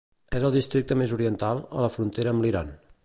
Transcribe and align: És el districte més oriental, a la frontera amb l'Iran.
És 0.37 0.45
el 0.47 0.53
districte 0.55 0.97
més 1.01 1.13
oriental, 1.17 1.61
a 1.79 1.85
la 1.85 1.93
frontera 1.99 2.33
amb 2.33 2.47
l'Iran. 2.47 2.75